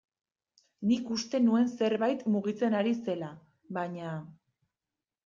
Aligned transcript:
Nik 0.91 1.11
uste 1.15 1.41
nuen 1.43 1.69
zerbait 1.79 2.23
mugitzen 2.37 2.77
ari 2.79 2.95
zela, 3.11 3.29
baina... 3.79 4.15